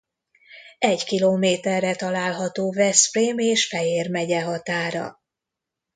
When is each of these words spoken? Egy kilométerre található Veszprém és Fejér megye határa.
Egy 0.79 1.03
kilométerre 1.03 1.95
található 1.95 2.71
Veszprém 2.71 3.37
és 3.37 3.67
Fejér 3.67 4.09
megye 4.09 4.41
határa. 4.43 5.19